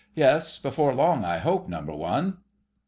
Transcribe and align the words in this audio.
"Yes, 0.15 0.57
before 0.57 0.95
long, 0.95 1.23
I 1.23 1.37
hope, 1.37 1.69
Number 1.69 1.93
One." 1.93 2.37